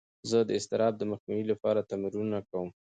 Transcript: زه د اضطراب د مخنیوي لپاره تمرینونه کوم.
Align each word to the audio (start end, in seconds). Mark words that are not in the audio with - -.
زه 0.29 0.37
د 0.47 0.49
اضطراب 0.59 0.93
د 0.97 1.03
مخنیوي 1.11 1.45
لپاره 1.51 1.87
تمرینونه 1.91 2.39
کوم. 2.49 2.67